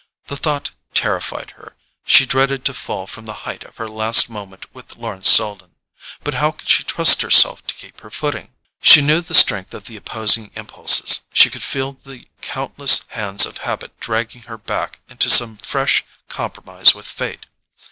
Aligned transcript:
The 0.25 0.35
thought 0.35 0.71
terrified 0.95 1.51
her—she 1.57 2.25
dreaded 2.25 2.65
to 2.65 2.73
fall 2.73 3.05
from 3.05 3.27
the 3.27 3.45
height 3.45 3.63
of 3.63 3.77
her 3.77 3.87
last 3.87 4.31
moment 4.31 4.65
with 4.73 4.95
Lawrence 4.95 5.29
Selden. 5.29 5.75
But 6.23 6.33
how 6.33 6.49
could 6.49 6.67
she 6.69 6.83
trust 6.83 7.21
herself 7.21 7.61
to 7.67 7.75
keep 7.75 8.01
her 8.01 8.09
footing? 8.09 8.51
She 8.81 9.03
knew 9.03 9.21
the 9.21 9.35
strength 9.35 9.75
of 9.75 9.83
the 9.83 9.97
opposing 9.97 10.49
impulses—she 10.55 11.49
could 11.51 11.61
feel 11.61 11.91
the 11.93 12.25
countless 12.41 13.05
hands 13.09 13.45
of 13.45 13.57
habit 13.59 13.99
dragging 13.99 14.41
her 14.49 14.57
back 14.57 14.99
into 15.07 15.29
some 15.29 15.55
fresh 15.57 16.03
compromise 16.27 16.95
with 16.95 17.05
fate. 17.05 17.45